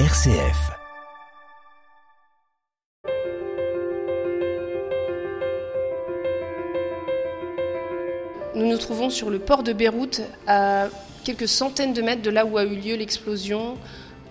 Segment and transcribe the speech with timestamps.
[0.00, 0.72] RCF.
[8.56, 10.88] Nous nous trouvons sur le port de Beyrouth, à
[11.22, 13.76] quelques centaines de mètres de là où a eu lieu l'explosion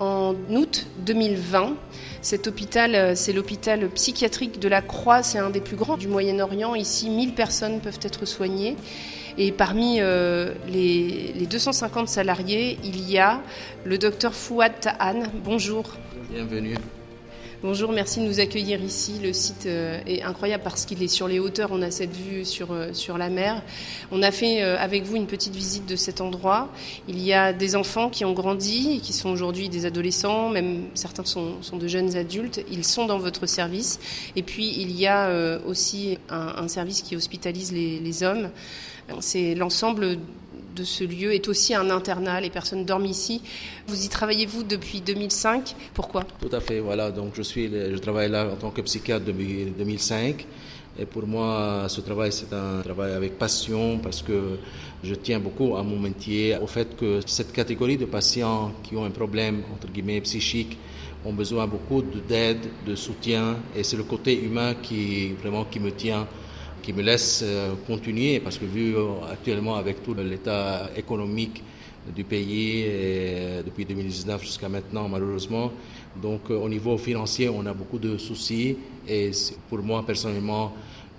[0.02, 1.77] en août 2020.
[2.21, 6.09] Cet hôpital, euh, c'est l'hôpital psychiatrique de la Croix, c'est un des plus grands du
[6.09, 6.75] Moyen-Orient.
[6.75, 8.75] Ici, 1000 personnes peuvent être soignées.
[9.38, 13.41] Et parmi euh, les, les 250 salariés, il y a
[13.83, 15.23] le docteur Fouad Ta'an.
[15.43, 15.86] Bonjour.
[16.29, 16.78] Bienvenue.
[17.63, 19.21] Bonjour, merci de nous accueillir ici.
[19.23, 22.43] Le site euh, est incroyable parce qu'il est sur les hauteurs, on a cette vue
[22.43, 23.61] sur, euh, la mer.
[24.11, 26.67] On a fait euh, avec vous une petite visite de cet endroit.
[27.07, 31.23] Il y a des enfants qui ont grandi, qui sont aujourd'hui des adolescents, même certains
[31.23, 32.59] sont, de jeunes adultes.
[32.69, 33.97] Ils sont dans votre service.
[34.36, 35.31] Et puis il y a
[35.66, 38.50] aussi un, service qui hospitalise les hommes.
[39.22, 40.17] C'est l'ensemble
[40.75, 42.41] de ce lieu est aussi un internat.
[42.41, 43.41] Les personnes dorment ici.
[43.88, 45.75] Vous y travaillez vous depuis 2005.
[45.94, 46.23] Pourquoi?
[46.41, 46.80] Tout à fait.
[46.80, 47.11] Voilà.
[47.11, 50.45] Donc je suis, je travaille là en tant que psychiatre depuis 2005.
[51.00, 54.59] Et pour moi, ce travail, c'est un travail avec passion parce que
[55.03, 59.03] je tiens beaucoup à mon métier, au fait que cette catégorie de patients qui ont
[59.03, 60.78] un problème, entre guillemets, psychique,
[61.26, 63.58] ont besoin beaucoup d'aide, de soutien.
[63.76, 66.28] Et c'est le côté humain qui, vraiment, qui me tient
[66.84, 71.64] qui me laisse euh, continuer parce que vu euh, actuellement avec tout l'état économique
[72.14, 75.72] du pays euh, depuis 2019 jusqu'à maintenant malheureusement
[76.22, 79.31] donc au niveau financier on a beaucoup de soucis et
[79.70, 80.73] pour moi personnellement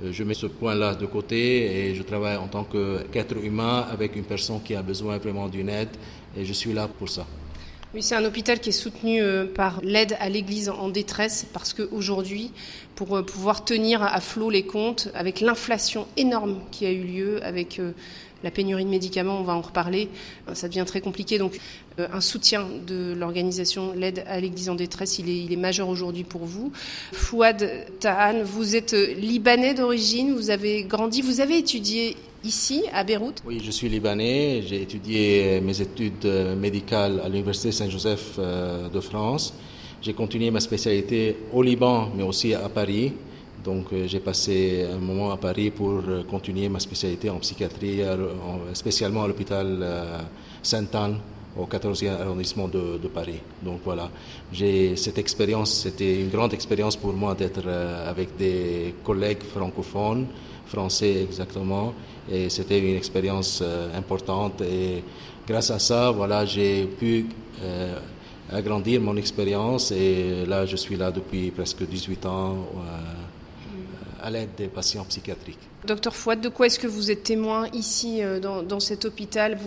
[0.05, 4.25] je mets ce point-là de côté et je travaille en tant qu'être humain avec une
[4.25, 5.97] personne qui a besoin vraiment d'une aide
[6.37, 7.27] et je suis là pour ça.
[7.95, 11.73] Oui, c'est un hôpital qui est soutenu euh, par l'aide à l'Église en détresse parce
[11.73, 12.51] qu'aujourd'hui,
[12.97, 17.45] pour euh, pouvoir tenir à flot les comptes, avec l'inflation énorme qui a eu lieu,
[17.45, 17.93] avec euh,
[18.43, 20.09] la pénurie de médicaments, on va en reparler,
[20.55, 21.39] ça devient très compliqué.
[21.39, 21.59] Donc
[21.97, 26.25] un soutien de l'organisation L'aide à l'Église en détresse, il est, il est majeur aujourd'hui
[26.25, 26.71] pour vous.
[27.13, 33.43] Fouad Tahan, vous êtes libanais d'origine, vous avez grandi, vous avez étudié ici, à Beyrouth
[33.47, 34.63] Oui, je suis libanais.
[34.67, 36.27] J'ai étudié mes études
[36.59, 39.55] médicales à l'Université Saint-Joseph euh, de France.
[40.03, 43.13] J'ai continué ma spécialité au Liban, mais aussi à Paris.
[43.65, 48.03] Donc, euh, j'ai passé un moment à Paris pour euh, continuer ma spécialité en psychiatrie,
[48.75, 49.67] spécialement à l'hôpital
[50.63, 51.19] Sainte-Anne,
[51.57, 53.41] au 14e arrondissement de, de, Paris.
[53.63, 54.11] Donc voilà,
[54.53, 60.27] j'ai cette expérience, c'était une grande expérience pour moi d'être avec des collègues francophones,
[60.67, 61.95] français exactement,
[62.31, 64.61] et c'était une expérience euh, importante.
[64.63, 65.03] Et
[65.47, 67.27] grâce à ça, voilà, j'ai pu
[67.63, 67.99] euh,
[68.51, 69.93] agrandir mon expérience.
[69.93, 75.59] Et là, je suis là depuis presque 18 ans euh, à l'aide des patients psychiatriques.
[75.87, 79.59] Docteur Fouad, de quoi est-ce que vous êtes témoin ici dans, cet hôpital?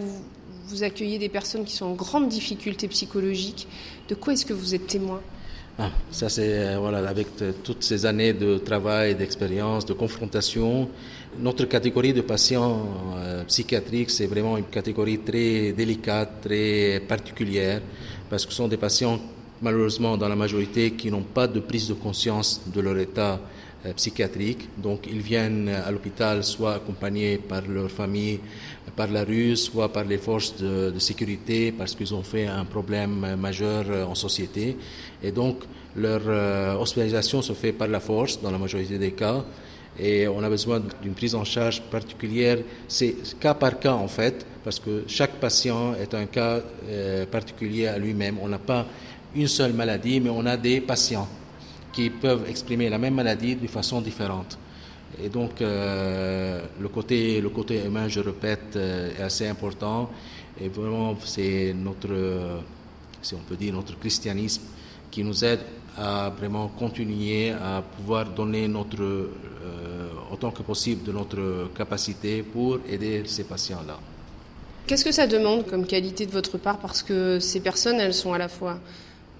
[0.68, 3.68] Vous accueillez des personnes qui sont en grande difficulté psychologique.
[4.09, 5.22] De quoi est-ce que vous êtes témoin?
[5.80, 7.28] Ah, ça, c'est euh, voilà, avec
[7.64, 10.90] toutes ces années de travail, d'expérience, de confrontation.
[11.38, 17.82] Notre catégorie de patients euh, psychiatriques, c'est vraiment une catégorie très délicate, très particulière,
[18.28, 19.20] parce que ce sont des patients,
[19.62, 23.40] malheureusement, dans la majorité, qui n'ont pas de prise de conscience de leur état
[23.86, 24.68] euh, psychiatrique.
[24.78, 28.40] Donc, ils viennent à l'hôpital soit accompagnés par leur famille,
[28.96, 33.36] par la rue, soit par les forces de, sécurité, parce qu'ils ont fait un problème
[33.36, 34.78] majeur en société.
[35.22, 35.64] Et donc,
[35.96, 39.44] leur euh, hospitalisation se fait par la force dans la majorité des cas.
[40.00, 42.59] Et on a besoin d'une prise en charge particulière.
[42.88, 47.88] C'est cas par cas en fait, parce que chaque patient est un cas euh, particulier
[47.88, 48.38] à lui-même.
[48.42, 48.86] On n'a pas
[49.36, 51.28] une seule maladie, mais on a des patients
[51.92, 54.58] qui peuvent exprimer la même maladie de façon différente.
[55.23, 60.09] Et donc, euh, le, côté, le côté humain, je répète, euh, est assez important.
[60.59, 62.62] Et vraiment, c'est notre,
[63.22, 64.63] si on peut dire, notre christianisme
[65.09, 65.62] qui nous aide
[65.97, 72.79] à vraiment continuer à pouvoir donner notre, euh, autant que possible de notre capacité pour
[72.88, 73.97] aider ces patients-là.
[74.85, 76.78] Qu'est-ce que ça demande comme qualité de votre part?
[76.78, 78.79] Parce que ces personnes, elles sont à la fois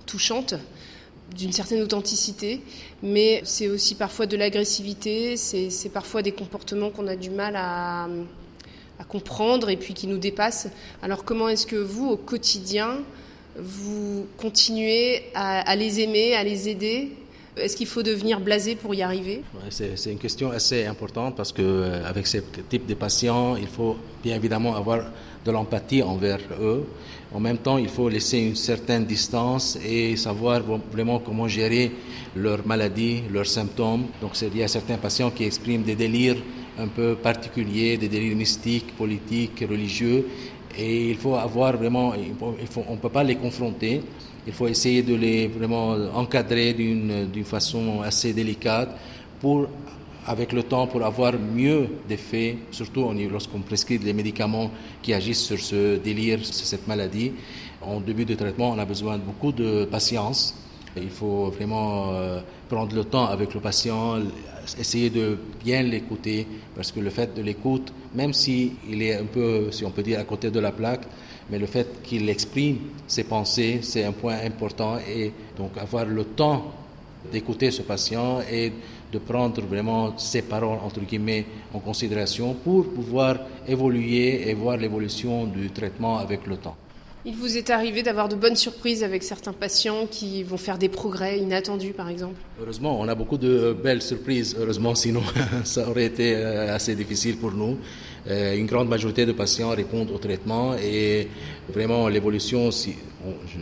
[0.06, 0.56] touchantes,
[1.36, 2.62] d'une certaine authenticité,
[3.04, 8.08] mais c'est aussi parfois de l'agressivité, c'est parfois des comportements qu'on a du mal à,
[9.10, 10.68] comprendre et puis qui nous dépassent.
[11.02, 12.98] Alors comment est-ce que vous, au quotidien,
[13.56, 17.12] vous continuez à les aimer, à les aider?
[17.60, 19.42] Est-ce qu'il faut devenir blasé pour y arriver?
[19.70, 22.38] C'est une question assez importante parce que euh, avec ce
[22.70, 25.00] type de patients, il faut bien évidemment avoir
[25.46, 26.86] de l'empathie envers eux.
[27.34, 30.62] En même temps, il faut laisser une certaine distance et savoir
[30.92, 31.92] vraiment comment gérer
[32.36, 34.06] leur maladie, leurs symptômes.
[34.22, 36.38] Donc, il y a certains patients qui expriment des délires
[36.80, 40.26] un peu particuliers, des délires mystiques, politiques, religieux.
[40.78, 44.02] Et il faut avoir vraiment, on ne peut pas les confronter.
[44.48, 48.90] Il faut essayer de les vraiment encadrer d'une façon assez délicate
[49.42, 49.68] pour,
[50.26, 54.72] avec le temps, pour avoir mieux d'effets, surtout lorsqu'on prescrit des médicaments
[55.02, 57.34] qui agissent sur ce délire, sur cette maladie.
[57.82, 60.56] En début de traitement, on a besoin de beaucoup de patience.
[60.96, 62.40] Il faut vraiment euh,
[62.70, 64.20] prendre le temps avec le patient,
[64.80, 69.26] essayer de bien l'écouter, parce que le fait de l'écoute, même s'il il est un
[69.26, 71.06] peu, si on peut dire, à côté de la plaque,
[71.50, 72.78] mais le fait qu'il exprime
[73.08, 74.98] ses pensées, c'est un point important.
[74.98, 76.74] Et donc avoir le temps
[77.32, 78.72] d'écouter ce patient et
[79.12, 85.46] de prendre vraiment ses paroles, entre guillemets, en considération pour pouvoir évoluer et voir l'évolution
[85.46, 86.76] du traitement avec le temps.
[87.26, 90.88] Il vous est arrivé d'avoir de bonnes surprises avec certains patients qui vont faire des
[90.88, 92.40] progrès inattendus, par exemple?
[92.62, 94.56] Heureusement, on a beaucoup de belles surprises.
[94.58, 95.24] Heureusement, sinon,
[95.66, 97.80] ça aurait été euh, assez difficile pour nous.
[98.30, 101.30] Euh, une grande majorité de patients répondent au traitement et
[101.70, 102.96] vraiment l'évolution, si,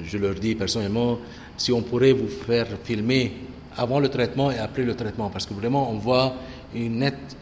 [0.03, 1.19] je leur dis personnellement,
[1.55, 3.31] si on pourrait vous faire filmer
[3.77, 6.33] avant le traitement et après le traitement, parce que vraiment on voit
[6.73, 7.37] une nette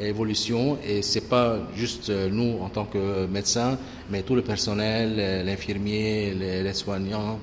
[0.00, 3.78] évolution et c'est pas juste euh, nous en tant que médecins,
[4.10, 7.38] mais tout le personnel, euh, l'infirmier, les, soignants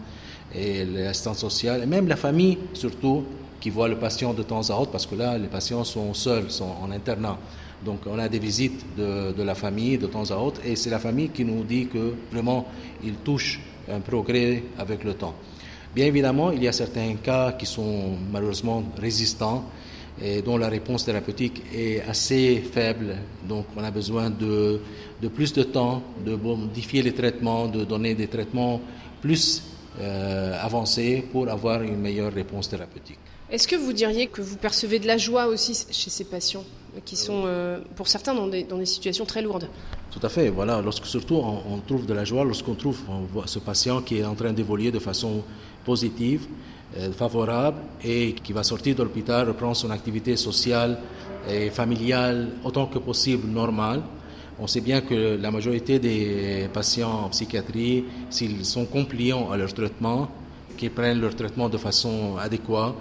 [0.53, 3.25] et l'assistant social et même la famille surtout
[3.59, 6.51] qui voit le patient de temps à autre parce que là les patients sont seuls,
[6.51, 7.37] sont en internat.
[7.83, 10.89] Donc on a des visites de, de la famille de temps à autre et c'est
[10.89, 12.65] la famille qui nous dit que vraiment
[13.03, 13.59] il touche
[13.91, 15.35] un progrès avec le temps.
[15.93, 19.63] Bien évidemment, il y a certains cas qui sont malheureusement résistants
[20.21, 23.15] et dont la réponse thérapeutique est assez faible.
[23.47, 24.81] Donc on a besoin de,
[25.21, 28.81] de plus de temps, de modifier les traitements, de donner des traitements
[29.21, 29.61] plus
[29.99, 33.19] euh, avancés pour avoir une meilleure réponse thérapeutique.
[33.51, 36.63] Est-ce que vous diriez que vous percevez de la joie aussi chez ces patients
[37.03, 39.67] qui sont, euh, pour certains, dans des, dans des, situations très lourdes?
[40.11, 40.49] Tout à fait.
[40.49, 40.81] Voilà.
[40.81, 42.99] Lorsque surtout on, on trouve de la joie, lorsqu'on trouve
[43.45, 45.43] ce patient qui est en train d'évoluer de façon
[45.83, 46.47] positive,
[46.97, 50.97] euh, favorable et qui va sortir de l'hôpital, reprendre son activité sociale
[51.49, 54.01] et familiale autant que possible normale.
[54.59, 59.73] On sait bien que la majorité des patients en psychiatrie, s'ils sont compliants à leur
[59.73, 60.29] traitement,
[60.77, 62.95] qu'ils prennent leur traitement de façon adéquate,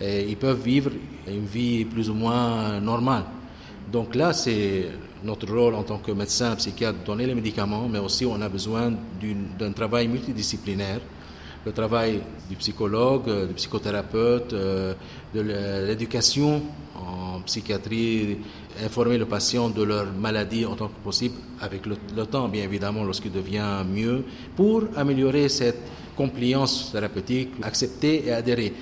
[0.00, 0.90] ils peuvent vivre
[1.28, 3.24] une vie plus ou moins normale.
[3.90, 4.86] Donc là, c'est
[5.22, 8.92] notre rôle en tant que médecin, psychiatre, donner les médicaments, mais aussi on a besoin
[9.58, 11.00] d'un travail multidisciplinaire
[11.64, 14.94] le travail du psychologue, euh, du psychothérapeute, euh,
[15.34, 15.40] de
[15.86, 16.62] l'éducation
[16.96, 18.38] en psychiatrie,
[18.84, 23.04] informer le patient de leur maladie en tant que possible avec le, temps, bien évidemment,
[23.04, 24.24] lorsqu'il devient mieux,
[24.56, 25.80] pour améliorer cette
[26.16, 28.72] compliance thérapeutique, accepter et adhérer.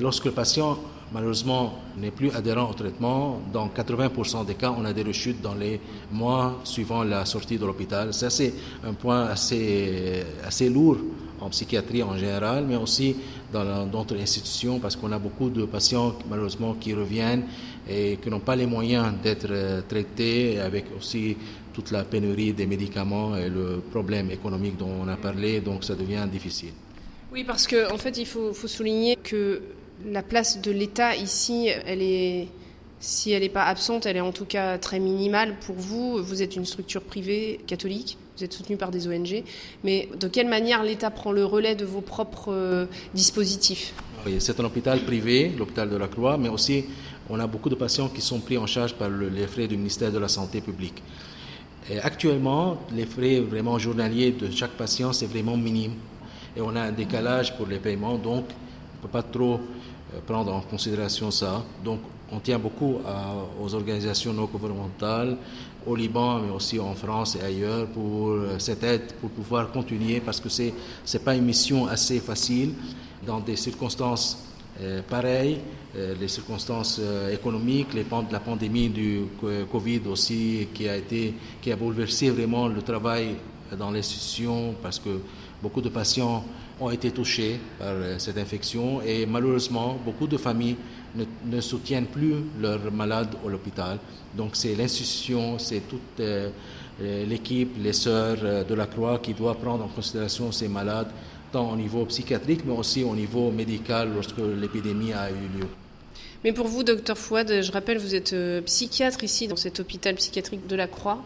[0.00, 0.78] Lorsque le patient
[1.12, 5.54] malheureusement n'est plus adhérent au traitement, dans 80% des cas, on a des rechutes dans
[5.54, 5.80] les
[6.10, 8.12] mois suivant la sortie de l'hôpital.
[8.12, 8.52] Ça, c'est
[8.84, 10.98] un point assez, assez lourd
[11.40, 13.16] en psychiatrie en général, mais aussi
[13.52, 17.44] dans d'autres institutions, parce qu'on a beaucoup de patients malheureusement qui reviennent
[17.88, 21.36] et qui n'ont pas les moyens d'être euh, traités, avec aussi
[21.72, 25.94] toute la pénurie des médicaments et le problème économique dont on a parlé, donc ça
[25.94, 26.72] devient difficile.
[27.34, 29.60] Oui, parce qu'en en fait, il faut, souligner que
[30.06, 32.46] la place de l'État ici, elle est
[33.00, 36.22] si elle n'est pas absente, elle est en tout cas très minimale pour vous.
[36.22, 39.42] Vous êtes une structure privée catholique, vous êtes soutenu par des ONG,
[39.82, 43.94] mais de quelle manière l'État prend le relais de vos propres euh, dispositifs?
[44.24, 46.84] Oui, C'est un hôpital privé, l'hôpital de la Croix, mais aussi
[47.28, 50.12] on a beaucoup de patients qui sont pris en charge par les frais du ministère
[50.12, 51.02] de la Santé publique.
[52.02, 55.94] Actuellement, les frais vraiment journaliers de chaque patient, c'est vraiment minime.
[56.56, 60.20] Et on a un décalage pour les paiements, donc on ne peut pas trop euh,
[60.24, 61.64] prendre en considération ça.
[61.84, 62.98] Donc on tient beaucoup
[63.60, 65.36] aux organisations non gouvernementales,
[65.86, 70.20] au Liban, mais aussi en France et ailleurs, pour euh, cette aide, pour pouvoir continuer,
[70.20, 72.72] parce que ce n'est pas une mission assez facile
[73.26, 74.38] dans des circonstances
[74.80, 75.58] euh, pareilles,
[76.20, 77.00] les circonstances
[77.32, 79.26] économiques, la pandémie du
[79.70, 83.36] Covid aussi, qui a, été, qui a bouleversé vraiment le travail
[83.78, 85.20] dans l'institution, parce que
[85.62, 86.44] beaucoup de patients
[86.80, 90.76] ont été touchés par cette infection et malheureusement, beaucoup de familles
[91.46, 93.98] ne, soutiennent plus leurs malades à l'hôpital.
[94.36, 96.50] Donc c'est l'institution, c'est toute euh,
[97.00, 101.08] euh, l'équipe, les sœurs euh, de la Croix qui doit prendre en considération ces malades,
[101.52, 105.68] tant au niveau psychiatrique, mais aussi au niveau médical lorsque l'épidémie a eu lieu.
[106.42, 108.34] Mais pour vous, docteur Fouad, je rappelle, vous êtes
[108.66, 111.22] psychiatre ici dans cet hôpital psychiatrique de la Croix.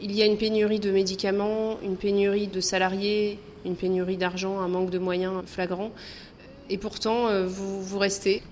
[0.00, 4.68] Il y a une pénurie de médicaments, une pénurie de salariés, une pénurie d'argent, un
[4.68, 5.90] manque de moyens flagrant.
[6.68, 8.42] Et pourtant, vous, vous restez.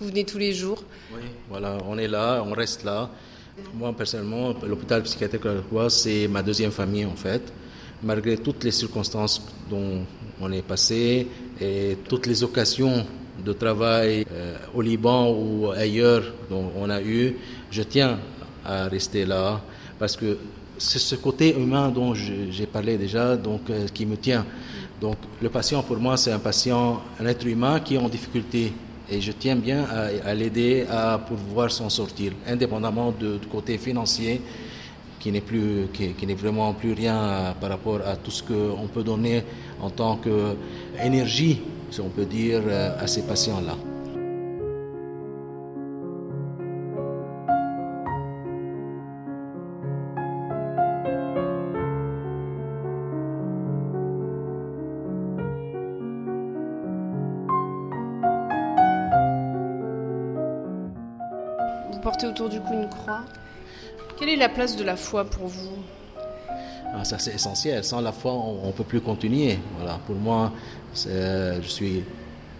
[0.00, 0.82] Vous venez tous les jours
[1.14, 3.10] Oui, voilà, on est là, on reste là.
[3.74, 7.52] Moi, personnellement, l'hôpital psychiatrique Croix, c'est ma deuxième famille, en fait.
[8.02, 10.04] malgré toutes les circonstances dont
[10.40, 11.28] on est passé
[11.60, 13.06] et toutes les occasions
[13.44, 17.36] de travail euh, au Liban ou ailleurs dont on a eu,
[17.70, 18.18] je tiens
[18.64, 19.60] à rester là
[19.98, 20.38] parce que
[20.80, 24.46] c'est ce côté humain dont j'ai parlé déjà, donc euh, qui me tient.
[25.00, 28.72] Donc le patient pour moi c'est un patient, un être humain qui est en difficulté
[29.10, 29.84] et je tiens bien
[30.24, 34.40] à, l'aider à pouvoir s'en sortir, indépendamment du côté financier
[35.18, 39.02] qui n'est plus, qui, n'est vraiment plus rien par rapport à tout ce qu'on peut
[39.02, 39.42] donner
[39.82, 41.60] en tant qu'énergie,
[41.90, 42.62] si on peut dire,
[42.98, 43.89] à ces patients-là.
[62.90, 63.22] Croix.
[64.18, 65.78] Quelle est la place de la foi pour vous?
[66.94, 67.82] Ah, Ça, c'est essentiel.
[67.84, 69.58] Sans la foi, on ne peut plus continuer.
[69.78, 69.98] Voilà.
[70.06, 70.52] Pour moi,
[70.94, 72.04] je suis,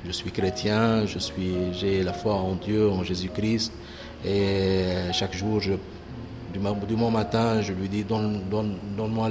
[0.07, 1.19] je suis chrétien, je
[1.73, 3.73] j'ai la foi en Dieu, en Jésus-Christ.
[4.25, 9.31] Et chaque jour, du, bon matin, je lui dis donne, donne, donne-moi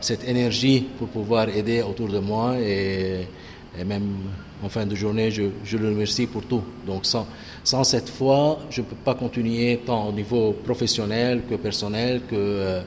[0.00, 2.56] cette énergie pour pouvoir aider autour de moi.
[2.58, 3.28] Et,
[3.78, 4.16] et même
[4.62, 6.62] en fin de journée, je, le remercie pour tout.
[6.86, 7.26] Donc sans,
[7.62, 12.34] sans cette foi, je ne peux pas continuer tant au niveau professionnel que personnel que
[12.36, 12.80] euh,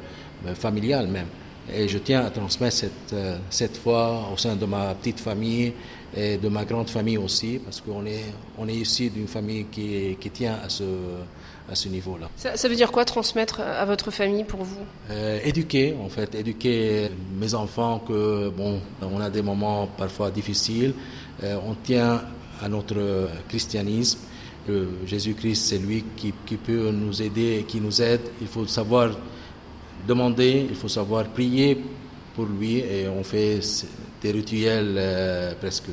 [0.44, 1.28] ben, familial même.
[1.74, 5.74] Et je tiens à transmettre cette, euh, cette foi au sein de ma petite famille
[6.16, 8.26] et de ma grande famille aussi, parce qu'on est,
[8.58, 10.84] on est ici d'une famille qui, qui tient à ce,
[11.70, 12.30] à ce niveau-là.
[12.38, 14.86] Ça, veut dire quoi transmettre à votre famille pour vous?
[15.12, 17.10] Euh, Éduquer, en fait, éduquer
[17.40, 20.94] mes enfants que, bon, on a des moments parfois difficiles,
[21.44, 22.22] euh, on tient
[22.62, 24.20] à notre christianisme.
[25.06, 28.20] Jésus-Christ, c'est lui qui, qui, peut nous aider et qui nous aide.
[28.42, 29.12] Il faut savoir
[30.06, 31.82] demander, il faut savoir prier
[32.38, 33.60] pour lui et on fait
[34.22, 35.90] des rituels euh, presque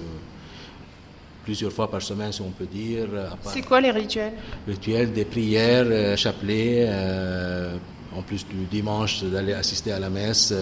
[1.42, 3.08] plusieurs fois par semaine, si on peut dire.
[3.42, 4.34] C'est quoi les rituels?
[4.68, 7.76] Rituels des prières, euh, chapelets, euh,
[8.14, 10.52] en plus du dimanche d'aller assister à la messe.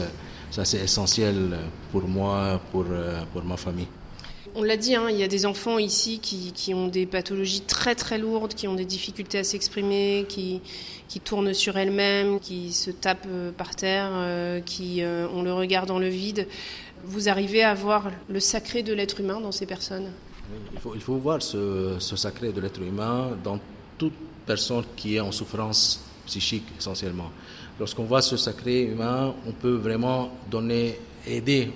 [0.50, 1.36] ça, c'est essentiel
[1.90, 2.86] pour moi, pour,
[3.32, 3.88] pour ma famille.
[4.54, 7.62] On l'a dit, hein, il y a des enfants ici qui, qui, ont des pathologies
[7.62, 10.60] très très lourdes, qui ont des difficultés à s'exprimer, qui,
[11.08, 14.10] qui tournent sur elles-mêmes, qui se tapent par terre,
[14.66, 16.46] qui ont le regard dans le vide.
[17.04, 20.10] Vous arrivez à voir le sacré de l'être humain dans ces personnes?
[20.72, 23.58] Il faut, il faut voir ce, sacré de l'être humain dans
[23.98, 24.14] toute
[24.46, 27.30] personne qui est en souffrance psychique essentiellement.
[27.78, 31.70] Lorsqu'on voit ce sacré humain, on peut vraiment donner, aider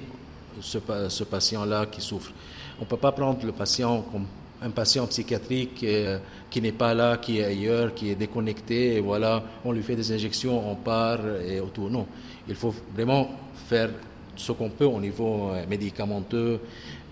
[0.60, 2.32] ce, patient-là qui souffre.
[2.78, 4.26] On ne peut pas prendre le patient comme
[4.62, 6.18] un patient psychiatrique euh,
[6.50, 9.96] qui n'est pas là, qui est ailleurs, qui est déconnecté, et voilà, on lui fait
[9.96, 11.90] des injections, on part et autour.
[11.90, 12.06] Non,
[12.48, 13.28] il faut vraiment
[13.68, 13.90] faire
[14.36, 16.60] ce qu'on peut au niveau euh, médicamenteux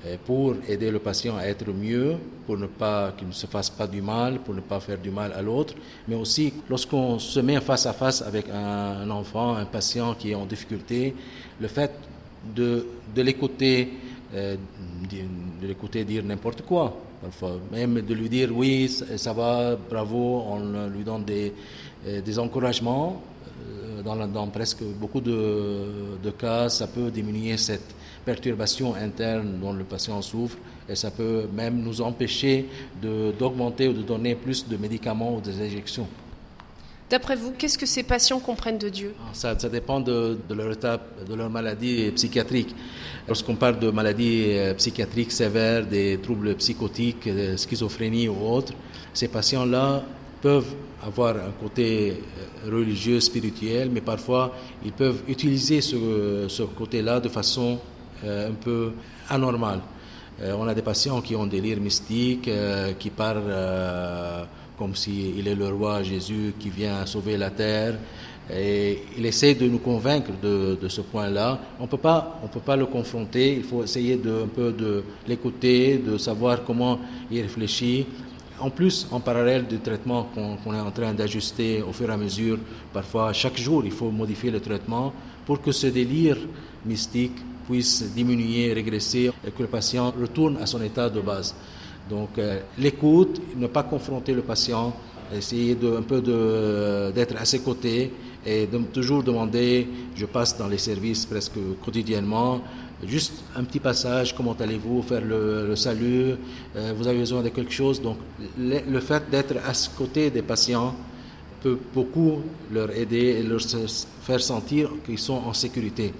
[0.07, 3.71] euh, pour aider le patient à être mieux, pour ne pas qu'il ne se fasse
[3.71, 5.75] pas du mal, pour ne pas faire du mal à l'autre,
[6.07, 10.35] mais aussi lorsqu'on se met face à face avec un, enfant, un patient qui est
[10.35, 11.15] en difficulté,
[11.61, 11.91] le fait
[12.55, 13.89] de, de l'écouter,
[14.35, 14.57] euh,
[15.11, 20.89] de l'écouter dire n'importe quoi, parfois, même de lui dire oui, ça va, bravo, on
[20.89, 21.53] lui donne des,
[22.25, 23.23] des encouragements.
[24.05, 29.85] Dans, dans, presque beaucoup de, de cas, ça peut diminuer cette perturbations internes dont le
[29.85, 30.57] patient souffre
[30.89, 32.67] et ça peut même nous empêcher
[33.39, 36.07] d'augmenter ou de donner plus de médicaments ou des injections.
[37.11, 39.15] D'après vous, qu'est-ce que ces patients comprennent de Dieu?
[39.21, 42.75] Ah, ça, dépend de, leur étape, de leur maladie psychiatrique.
[43.29, 48.73] Lorsqu'on parle de maladies euh, psychiatriques sévères, des troubles psychotiques, de euh, schizophrénie ou autres,
[49.13, 50.03] ces patients-là
[50.41, 50.75] peuvent
[51.07, 52.13] avoir un côté
[52.67, 57.79] euh, religieux, spirituel, mais parfois ils peuvent utiliser ce, côté-là de façon
[58.27, 58.93] un peu
[59.29, 59.81] anormal.
[60.43, 63.53] Euh, on a des patients qui ont des délire mystique, euh, qui parlent
[64.79, 67.95] comme s'il est le roi Jésus qui vient sauver la terre.
[68.53, 71.59] Et il essaie de nous convaincre de, ce point-là.
[71.81, 73.57] On on peut pas le confronter.
[73.57, 76.99] Il faut essayer de un peu de l'écouter, de savoir comment
[77.31, 78.07] il réfléchit.
[78.61, 82.17] En plus, en parallèle du traitement qu'on est en train d'ajuster au fur et à
[82.17, 82.59] mesure,
[82.93, 85.13] parfois chaque jour, il faut modifier le traitement
[85.45, 86.39] pour que ce délire
[86.85, 91.55] mystique puisse diminuer, régresser, et que le patient retourne à son état de base.
[92.09, 94.95] Donc euh, l'écoute, ne pas confronter le patient,
[95.35, 96.21] essayer de, un peu
[97.13, 98.13] d'être à ses côtés
[98.47, 102.61] et de toujours demander, je passe dans les services presque quotidiennement,
[103.07, 106.35] juste un petit passage, comment allez-vous, faire le, salut,
[106.77, 108.03] euh, vous avez besoin de quelque chose.
[108.03, 108.19] Donc
[108.59, 110.95] le, le fait d'être à ce côté des patients
[111.63, 113.61] peut beaucoup leur aider et leur
[114.23, 116.13] faire sentir qu'ils sont en sécurité.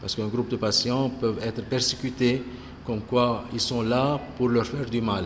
[0.00, 2.42] Parce qu'un groupe de patients peuvent être persécutés
[2.84, 5.24] comme quoi ils sont là pour leur faire du mal,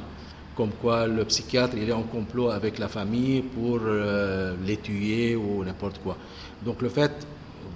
[0.56, 5.36] comme quoi le psychiatre il est en complot avec la famille pour euh, les tuer
[5.36, 6.16] ou n'importe quoi.
[6.64, 7.26] Donc le fait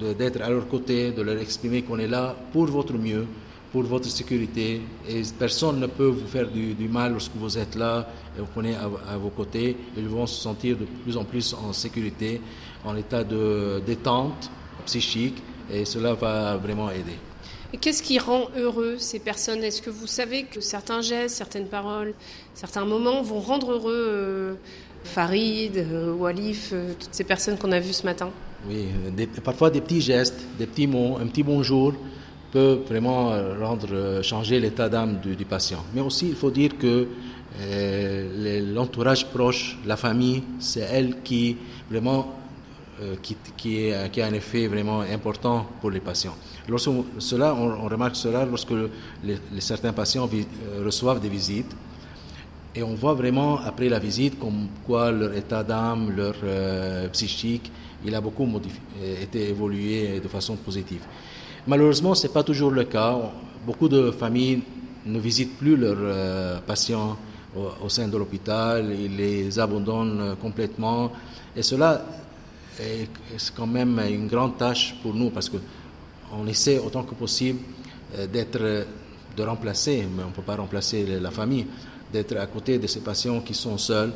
[0.00, 3.26] d'être à leur côté, de leur exprimer qu'on est là pour votre mieux,
[3.70, 8.08] pour votre sécurité, et personne ne peut vous faire du, mal lorsque vous êtes là
[8.36, 11.72] et qu'on est à, vos côtés, ils vont se sentir de plus en plus en
[11.72, 12.40] sécurité,
[12.84, 14.50] en état de détente
[14.86, 17.29] psychique, et cela va vraiment aider.
[17.78, 19.62] Qu'est-ce qui rend heureux ces personnes?
[19.62, 22.14] Est-ce que vous savez que certains gestes, certaines paroles,
[22.54, 24.54] certains moments vont rendre heureux euh,
[25.04, 28.30] Farid, euh, Walif, euh, toutes ces personnes qu'on a vues ce matin?
[28.68, 28.86] Oui,
[29.44, 31.94] parfois des petits gestes, des petits mots, un petit bonjour
[32.52, 33.32] peut vraiment
[34.22, 35.84] changer l'état d'âme du, patient.
[35.94, 37.06] Mais aussi, il faut dire que
[38.74, 41.56] l'entourage proche, la famille, c'est elle qui
[41.88, 42.34] vraiment
[43.22, 46.34] qui, qui, qui, a un effet vraiment important pour les patients.
[46.68, 48.72] Lorsque cela, on, remarque cela lorsque
[49.24, 51.74] les, certains patients euh, reçoivent des visites
[52.74, 57.70] et on voit vraiment après la visite comme quoi leur état d'âme, leur euh, psychique,
[58.04, 58.48] il a beaucoup
[59.22, 61.02] été évolué de façon positive.
[61.66, 63.18] Malheureusement, ce n'est pas toujours le cas.
[63.66, 64.62] Beaucoup de familles
[65.04, 67.18] ne visitent plus leurs patients
[67.82, 71.12] au, sein de l'hôpital, ils les abandonnent complètement.
[71.54, 72.00] Et cela
[73.36, 75.48] c'est quand même une grande tâche pour nous parce
[76.30, 77.58] qu'on essaie autant que possible
[78.16, 78.86] euh, d'être,
[79.36, 81.66] de remplacer, mais on ne peut pas remplacer la famille,
[82.12, 84.12] d'être à côté de ces patients qui sont seuls.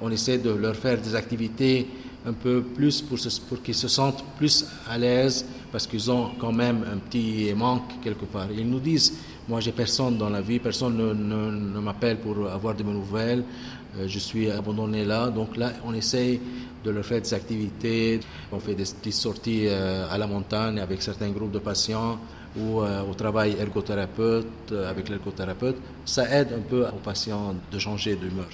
[0.00, 1.86] On essaie de leur faire des activités
[2.26, 3.18] un peu plus pour,
[3.62, 8.24] qu'ils se sentent plus à l'aise parce qu'ils ont quand même un petit manque quelque
[8.24, 8.48] part.
[8.50, 9.14] Ils nous disent,
[9.48, 13.40] moi j'ai personne dans la vie, personne ne, ne, m'appelle pour avoir de mes nouvelles,
[13.40, 13.75] euh,
[14.06, 15.28] je suis abandonné là.
[15.28, 16.40] Donc là, on essaie
[16.86, 18.20] de leur faire des activités.
[18.52, 22.18] On fait des petites sorties euh, à la montagne avec certains groupes de patients
[22.56, 25.76] ou euh, au travail ergothérapeute, euh, avec l'ergothérapeute.
[26.04, 28.48] Ça aide un peu aux patients de changer d'humeur.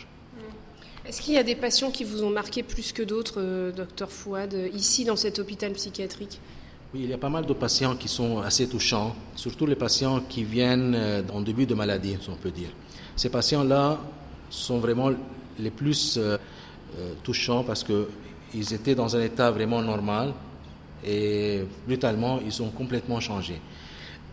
[1.04, 4.54] Est-ce qu'il y a des patients qui vous ont marqué plus que d'autres, docteur Fouad,
[4.72, 6.38] ici dans cet hôpital psychiatrique?
[6.94, 10.20] Oui, il y a pas mal de patients qui sont assez touchants, surtout les patients
[10.28, 10.96] qui viennent
[11.32, 12.68] en début de maladie, si on peut dire.
[13.16, 13.98] Ces patients-là
[14.52, 15.10] sont vraiment
[15.58, 16.36] les plus euh,
[17.22, 20.32] touchant parce qu'ils étaient dans un état vraiment normal
[21.04, 23.60] et brutalement, ils ont complètement changé.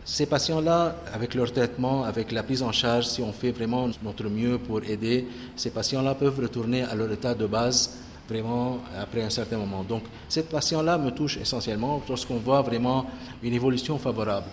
[0.04, 4.28] Ces patients-là, avec leur traitement, avec la prise en charge, si on fait vraiment notre
[4.28, 9.30] mieux pour aider, ces patients-là peuvent retourner à leur état de base vraiment après un
[9.30, 9.82] certain moment.
[9.82, 13.06] Donc, cette patient-là me touche essentiellement lorsqu'on voit vraiment
[13.42, 14.46] une évolution favorable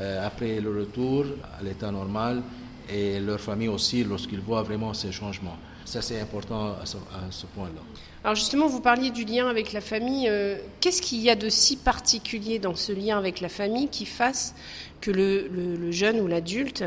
[0.00, 1.24] euh, après le retour
[1.58, 2.42] à l'état normal
[2.90, 5.56] et leur famille aussi lorsqu'ils voient vraiment ces changements.
[5.84, 6.84] Ça, c'est important à
[7.30, 7.80] ce, point-là.
[8.22, 10.28] Alors justement, vous parliez du lien avec la famille.
[10.28, 14.04] Euh, qu'est-ce qu'il y a de si particulier dans ce lien avec la famille qui
[14.04, 14.54] fasse
[15.00, 16.84] que le jeune ou l'adulte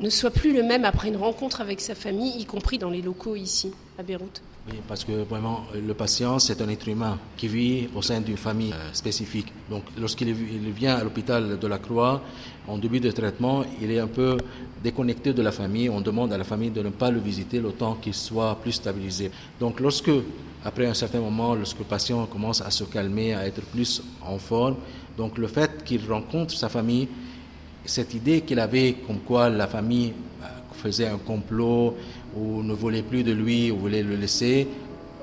[0.00, 3.02] ne soit plus le même après une rencontre avec sa famille, y compris dans les
[3.02, 4.42] locaux ici, à Beyrouth?
[4.66, 8.38] Oui, parce que vraiment, le patient, c'est un être humain qui vit au sein d'une
[8.38, 9.52] famille euh, spécifique.
[9.68, 12.22] Donc, lorsqu'il vient à l'hôpital de la Croix,
[12.66, 14.38] en début de traitement, il est un peu
[14.82, 15.90] déconnecté de la famille.
[15.90, 18.72] On demande à la famille de ne pas le visiter le temps qu'il soit plus
[18.72, 19.30] stabilisé.
[19.60, 20.10] Donc, lorsque,
[20.64, 24.38] après un certain moment, lorsque le patient commence à se calmer, à être plus en
[24.38, 24.76] forme,
[25.18, 27.06] donc le fait qu'il rencontre sa famille,
[27.84, 31.94] cette idée qu'il avait comme quoi la famille euh, faisait un complot
[32.36, 34.68] ou ne voulait plus de lui ou voulait le laisser,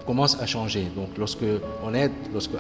[0.05, 0.87] commence à changer.
[0.95, 1.09] Donc
[1.83, 2.11] on aide,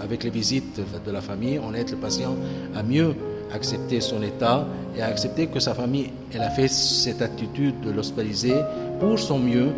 [0.01, 2.35] avec les visites de la famille, on aide le patient
[2.75, 3.15] à mieux
[3.53, 7.91] accepter son état et à accepter que sa famille, elle a fait cette attitude de
[7.91, 8.55] l'hospitaliser
[8.99, 9.69] pour son mieux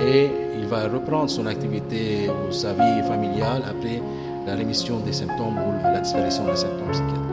[0.00, 0.28] et
[0.58, 4.00] il va reprendre son activité ou sa vie familiale après
[4.46, 7.29] la rémission des symptômes ou la disparition des symptômes psychiatriques.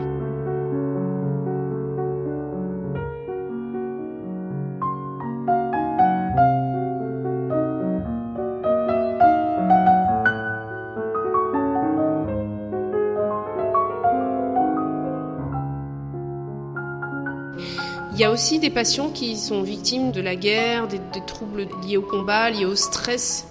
[18.18, 21.96] Il y a aussi des patients qui sont victimes de la guerre, des, troubles liés
[21.96, 23.46] au combat, liés au stress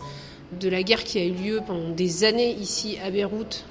[0.60, 3.64] de la guerre qui a eu lieu pendant des années ici à Beyrouth.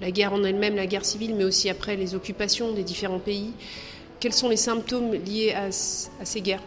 [0.00, 3.52] La guerre en elle-même, la guerre civile, mais aussi après les occupations des différents pays.
[4.18, 6.64] Quels sont les symptômes liés à, ces guerres?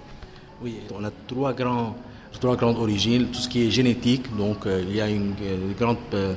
[0.63, 1.97] Oui, on a trois, grands,
[2.31, 3.27] trois grandes origines.
[3.27, 5.33] Tout ce qui est génétique, donc euh, il y a une,
[5.77, 5.97] grande...
[6.13, 6.33] Euh,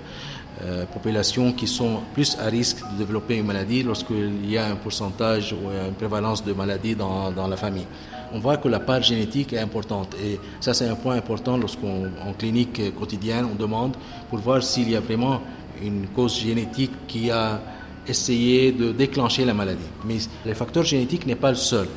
[0.63, 4.77] euh, populations qui sont plus à risque de développer une maladie lorsqu'il y a un
[4.77, 7.87] pourcentage ou une prévalence de maladie dans, dans, la famille.
[8.33, 12.11] On voit que la part génétique est importante et ça c'est un point important lorsqu'on
[12.27, 13.97] en clinique quotidienne on demande
[14.29, 15.41] pour voir s'il y a vraiment
[15.83, 17.61] une cause génétique qui a
[18.09, 19.89] essayer de déclencher la maladie.
[20.05, 21.89] Mais le facteur génétique n'est pas le seul.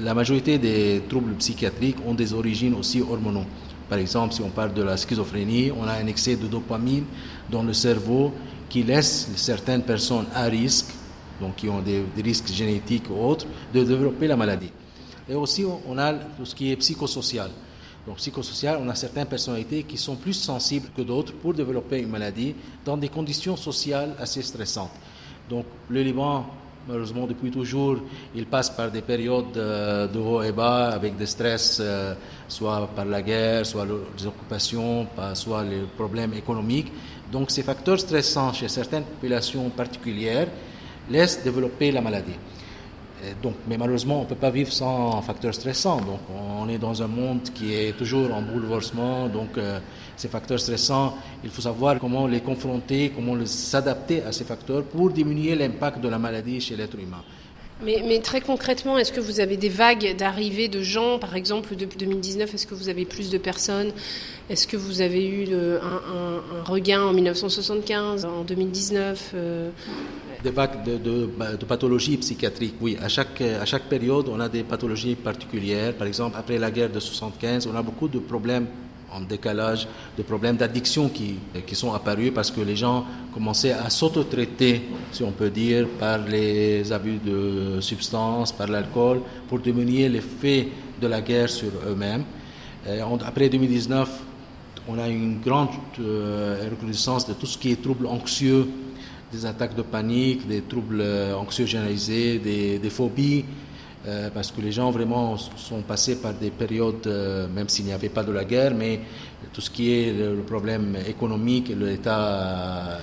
[0.00, 3.46] La majorité des troubles psychiatriques ont des origines aussi hormonaux.
[3.92, 7.04] Par exemple, si on parle de la schizophrénie, on a un excès de dopamine
[7.50, 8.32] dans le cerveau
[8.70, 10.86] qui laisse certaines personnes à risque,
[11.38, 14.70] donc qui ont des, risques génétiques ou autres, de développer la maladie.
[15.28, 17.50] Et aussi, on a tout ce qui est psychosocial.
[18.06, 22.08] Donc, psychosocial, on a certaines personnalités qui sont plus sensibles que d'autres pour développer une
[22.08, 22.54] maladie
[22.86, 24.92] dans des conditions sociales assez stressantes.
[25.50, 26.46] Donc, le Liban,
[26.86, 27.98] malheureusement, depuis toujours,
[28.34, 32.14] il passe par des périodes euh, de haut et bas avec des stress, euh,
[32.52, 36.92] soit par la guerre, soit les occupations, soit les problèmes économiques.
[37.30, 40.48] Donc, ces facteurs stressants chez certaines populations particulières
[41.10, 42.36] laissent développer la maladie.
[43.40, 46.00] Donc, mais malheureusement, on ne peut pas vivre sans facteurs stressants.
[46.00, 49.28] Donc, on est dans un monde qui est toujours en bouleversement.
[49.28, 49.78] Donc, euh,
[50.16, 55.10] ces facteurs stressants, il faut savoir comment les confronter, comment s'adapter à ces facteurs pour
[55.10, 57.22] diminuer l'impact de la maladie chez l'être humain.
[57.84, 61.98] Mais, très concrètement, est-ce que vous avez des vagues d'arrivée de gens, par exemple, depuis
[61.98, 63.92] 2019 Est-ce que vous avez plus de personnes?
[64.48, 69.34] Est-ce que vous avez eu un, regain en 1975, en 2019
[70.42, 72.98] des vagues de, bah, de, pathologies psychiatriques, oui.
[73.00, 75.94] À chaque, à chaque période, on a des pathologies particulières.
[75.94, 78.66] Par exemple, après la guerre de 75, on a beaucoup de problèmes
[79.14, 83.90] en décalage, de problèmes d'addiction qui, qui sont apparus parce que les gens commençaient à
[83.90, 90.68] s'auto-traiter, si on peut dire, par les abus de substances, par l'alcool, pour diminuer l'effet
[91.00, 92.24] de la guerre sur eux-mêmes.
[93.24, 94.08] Après 2019,
[94.88, 95.68] on a une grande
[96.00, 98.66] euh, reconnaissance de tout ce qui est troubles anxieux,
[99.32, 103.44] des attaques de panique, des troubles euh, anxieux généralisés, des, phobies,
[104.06, 107.92] euh, parce que les gens vraiment sont passés par des périodes, euh, même s'il n'y
[107.92, 109.00] avait pas de la guerre, mais
[109.52, 112.98] tout ce qui est le, problème économique l'état,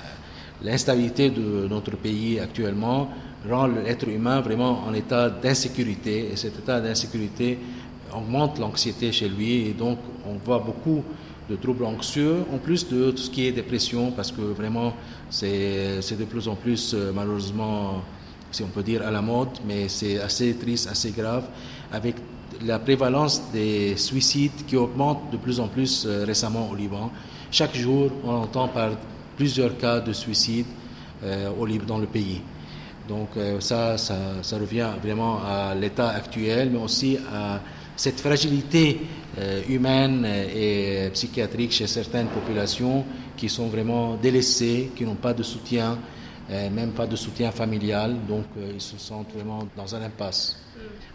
[0.62, 3.10] l'instabilité de notre pays actuellement
[3.50, 7.58] rend l'être humain vraiment en état d'insécurité, et cet état d'insécurité
[8.14, 11.04] augmente l'anxiété chez lui, et donc on voit beaucoup
[11.50, 14.94] de troubles anxieux, en plus de tout ce qui est dépression, parce que vraiment,
[15.30, 18.04] c'est de plus en plus, euh, malheureusement,
[18.52, 21.46] si on peut dire, à la mode, mais c'est assez triste, assez grave,
[21.92, 22.16] avec
[22.66, 27.12] la prévalence des suicides qui augmente de plus en plus euh, récemment au Liban.
[27.52, 28.92] Chaque jour, on entend par
[29.38, 30.66] plusieurs cas de suicide
[31.24, 32.42] euh, au Liban, dans le pays.
[33.08, 37.60] Donc ça, ça, ça, revient vraiment à l'état actuel, mais aussi à
[38.00, 39.02] cette fragilité
[39.38, 43.04] euh, humaine et psychiatrique chez certaines populations
[43.36, 45.98] qui sont vraiment délaissées, qui n'ont pas de soutien,
[46.52, 50.58] euh, même pas de soutien familial, donc euh, ils se sentent vraiment dans un impasse.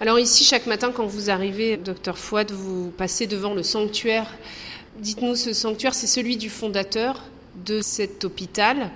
[0.01, 4.27] Alors ici, chaque matin, quand vous arrivez, docteur Fouad, vous passez devant le sanctuaire.
[4.99, 7.23] Dites-nous, ce sanctuaire, c'est celui du fondateur
[7.65, 8.91] de cet hôpital.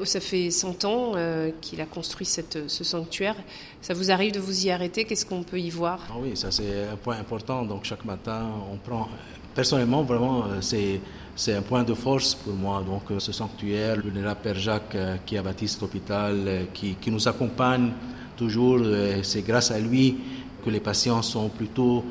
[0.00, 3.34] Oh, ça fait 100 ans euh, qu'il a construit cette, ce sanctuaire.
[3.82, 5.04] Ça vous arrive de vous y arrêter?
[5.04, 6.00] Qu'est-ce qu'on peut y voir?
[6.08, 7.64] Ah Oui, ça c'est un point important.
[7.64, 9.08] Donc chaque matin, on prend.
[9.54, 11.00] Personnellement, vraiment, euh, c'est
[11.38, 12.82] c'est un point de force pour moi.
[12.84, 17.28] Donc euh, ce sanctuaire, le vénérable Père Jacques qui a bâti cet hôpital, qui, nous
[17.28, 17.92] accompagne
[18.36, 18.80] toujours,
[19.22, 20.16] c'est grâce à lui
[20.64, 22.04] que les patients sont plutôt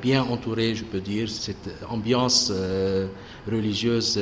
[0.00, 1.28] bien entourés, je peux dire.
[1.28, 2.52] Cette ambiance
[3.50, 4.18] religieuse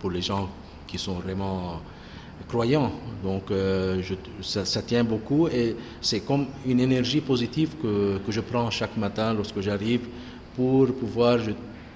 [0.00, 0.48] pour les gens
[0.86, 1.80] qui sont vraiment
[2.48, 2.90] croyant.
[3.22, 8.70] Donc euh, je, ça, tient beaucoup et c'est comme une énergie positive que je prends
[8.70, 10.06] chaque matin lorsque j'arrive
[10.56, 11.38] pour pouvoir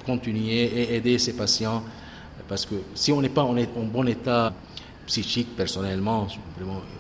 [0.09, 1.83] continuer et aider ces patients.
[2.49, 3.55] Parce que si on n'est pas en,
[3.93, 4.55] bon état
[5.07, 6.27] psychique personnellement,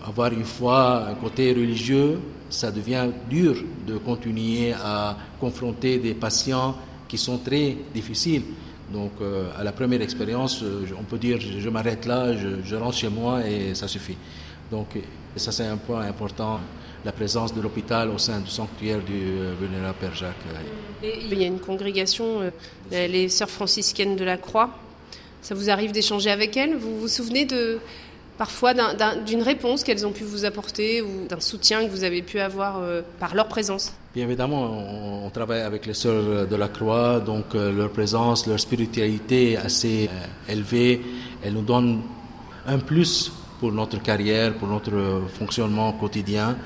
[0.06, 6.74] avoir une foi, un côté religieux, ça devient dur de continuer à confronter des patients
[7.08, 8.42] qui sont très difficiles.
[8.92, 10.64] Donc, euh, à la première expérience,
[10.98, 14.16] on peut dire je, m'arrête là, je, rentre chez moi et ça suffit.
[14.70, 14.98] Donc,
[15.36, 16.60] ça, c'est un point important,
[17.04, 20.34] la présence de l'hôpital au sein du sanctuaire du euh, vénérable Père Jacques.
[21.02, 22.50] il y a une congrégation,
[22.90, 24.70] les Sœurs franciscaines de la Croix.
[25.42, 26.76] Ça vous arrive d'échanger avec elles?
[26.76, 27.78] Vous vous souvenez de,
[28.36, 28.74] parfois
[29.24, 32.82] d'une réponse qu'elles ont pu vous apporter ou d'un soutien que vous avez pu avoir
[33.20, 33.92] par leur présence?
[34.18, 38.58] Bien évidemment, on, travaille avec les sœurs de la Croix, donc euh, leur présence, leur
[38.58, 41.00] spiritualité assez euh, élevée.
[41.40, 42.00] Elle nous donne
[42.66, 43.30] un plus
[43.60, 46.56] pour notre carrière, pour notre fonctionnement quotidien.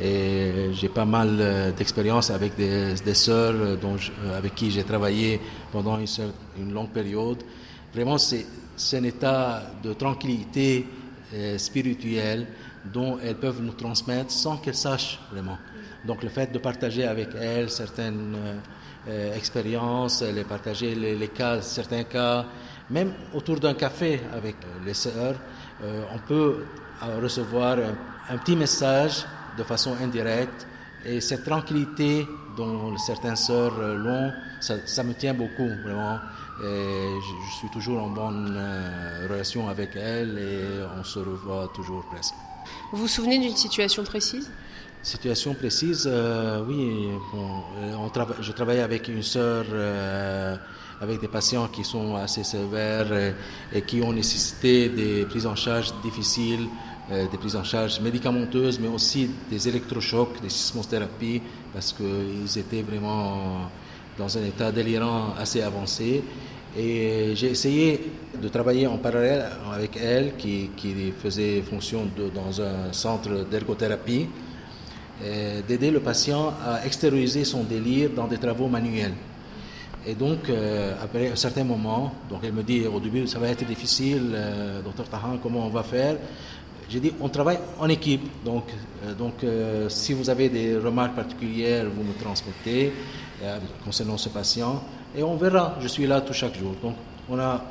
[0.00, 3.96] Et j'ai pas mal euh, d'expérience avec des, des sœurs dont
[4.34, 7.42] avec qui j'ai travaillé pendant une, longue période.
[7.94, 8.46] Vraiment, c'est
[8.94, 10.86] un état de tranquillité
[11.56, 12.46] spirituelle
[12.84, 15.58] dont elles peuvent nous transmettre sans qu'elles sachent vraiment.
[16.04, 18.56] Donc le fait de partager avec elles certaines euh,
[19.08, 22.44] euh, expériences, les partager les, cas, certains cas,
[22.90, 25.36] même autour d'un café avec les sœurs,
[25.82, 26.64] euh, on peut
[27.20, 27.78] recevoir
[28.30, 29.24] un, petit message
[29.56, 30.66] de façon indirecte.
[31.04, 36.18] Et cette tranquillité dont certaines sœurs l'ont, ça, me tient beaucoup, vraiment.
[36.62, 42.04] Et je, suis toujours en bonne euh, relation avec elles et on se revoit toujours
[42.04, 42.34] presque.
[42.92, 44.48] Vous vous souvenez d'une situation précise?
[45.02, 47.08] Situation précise, euh, oui.
[47.34, 48.10] Euh, on
[48.40, 50.54] je travaille avec une sœur, euh,
[51.00, 53.34] avec des patients qui sont assez sévères
[53.72, 56.68] et, qui ont nécessité des prises en charge difficiles,
[57.10, 63.68] des prises en charge médicamenteuses, mais aussi des électrochocs, des sismothérapies, parce qu'ils étaient vraiment
[64.16, 66.22] dans un état délirant assez avancé.
[66.76, 72.92] Et j'ai essayé de travailler en parallèle avec elle, qui, qui faisait fonction dans un
[72.92, 74.28] centre d'ergothérapie.
[75.24, 79.12] Euh, d'aider le patient à extérioriser son délire dans des travaux manuels.
[80.04, 83.48] Et donc, euh, après un certain moment, donc elle me dit au début, ça va
[83.48, 86.16] être difficile, euh, docteur Tahan, comment on va faire?
[86.92, 88.28] J'ai dit, on travaille en équipe.
[88.44, 88.64] Donc,
[89.18, 89.36] donc
[89.88, 92.92] si vous avez des remarques particulières, vous me transmettez
[93.82, 94.84] concernant ce patient
[95.16, 95.76] et on verra.
[95.80, 96.74] Je suis là tout chaque jour.
[96.82, 96.96] Donc,
[97.30, 97.62] on a,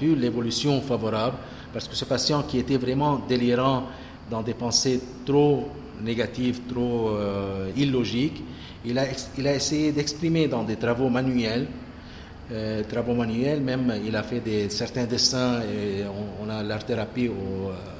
[0.00, 1.38] vu l'évolution favorable
[1.72, 3.82] parce que ce patient qui était vraiment délirant,
[4.30, 5.68] dans des pensées trop
[6.00, 8.44] négatives, trop euh, illogiques.
[8.84, 11.66] Il a essayé d'exprimer dans des travaux manuels,
[12.52, 16.04] euh, manuels, même il a fait des, certains dessins, et
[16.42, 17.30] on, a l'art-thérapie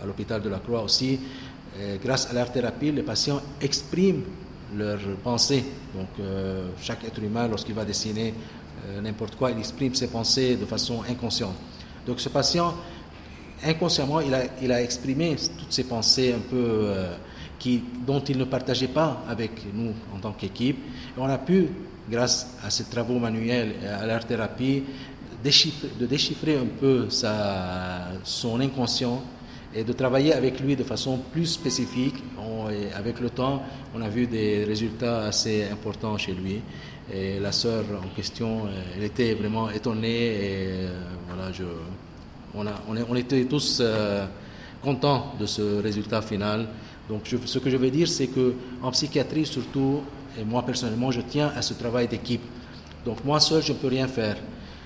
[0.02, 1.20] à l'hôpital de la Croix aussi.
[2.02, 4.22] grâce à l'art-thérapie, les patients expriment
[4.76, 5.64] leurs pensées.
[5.94, 8.34] Donc euh, chaque être humain, lorsqu'il va dessiner
[9.02, 11.54] n'importe quoi, il exprime ses pensées de façon inconsciente.
[12.06, 12.74] Donc ce patient
[13.64, 17.14] inconsciemment, il a, il a exprimé toutes ces pensées un peu euh,
[17.58, 20.78] qui, dont il ne partageait pas avec nous en tant qu'équipe.
[21.16, 21.68] On a pu,
[22.10, 24.82] grâce à ces travaux manuels et à l'art-thérapie,
[25.42, 27.08] de déchiffrer un peu
[28.24, 29.22] son inconscient
[29.74, 32.16] et de travailler avec lui de façon plus spécifique.
[32.94, 33.62] avec le temps,
[33.94, 36.60] on a vu des résultats assez importants chez lui.
[37.40, 38.62] La sœur en question,
[38.96, 41.00] elle était vraiment étonnée et euh,
[42.52, 42.72] voilà,
[43.08, 44.26] on, était tous euh,
[44.82, 46.68] contents de ce résultat final.
[47.08, 50.02] Donc, ce que je veux dire, c'est que en psychiatrie, surtout,
[50.38, 52.42] et moi personnellement, je tiens à ce travail d'équipe.
[53.04, 54.36] Donc, moi seul, je ne peux rien faire.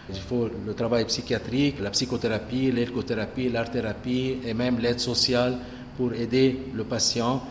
[0.09, 5.57] Il faut le travail psychiatrique, la psychothérapie, l'ergothérapie, l'art-thérapie et même l'aide sociale
[5.97, 7.43] pour aider le patient.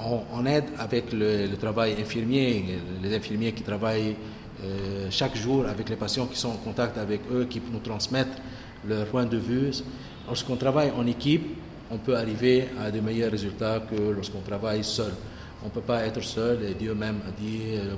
[0.00, 2.64] On, aide avec le, travail infirmier,
[3.02, 4.16] les infirmiers qui travaillent
[4.64, 8.42] euh, chaque jour avec les patients qui sont en contact avec eux, qui nous transmettent
[8.88, 9.70] leur point de vue.
[10.26, 11.56] Lorsqu'on travaille en équipe,
[11.90, 15.12] on peut arriver à de meilleurs résultats que lorsqu'on travaille seul.
[15.62, 17.94] On ne peut pas être seul et Dieu même a dit euh,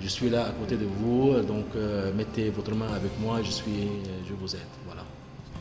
[0.00, 3.50] Je suis là à côté de vous, donc euh, mettez votre main avec moi, je,
[3.50, 3.88] suis,
[4.28, 4.60] je vous aide.
[4.86, 5.02] Voilà.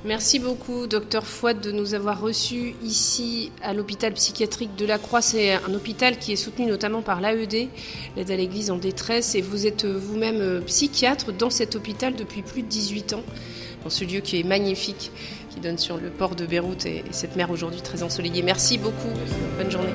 [0.06, 5.22] Merci beaucoup, docteur Fouad, de nous avoir reçus ici à l'hôpital psychiatrique de la Croix.
[5.22, 7.68] C'est un hôpital qui est soutenu notamment par l'AED,
[8.16, 12.62] l'aide à l'Église en détresse, et vous êtes vous-même psychiatre dans cet hôpital depuis plus
[12.62, 13.24] de 18 ans
[13.84, 15.12] dans ce lieu qui est magnifique,
[15.50, 18.44] qui donne sur le port de Beyrouth et, cette mer aujourd'hui très ensoleillée.
[18.44, 19.10] Merci beaucoup.
[19.58, 19.94] Bonne journée.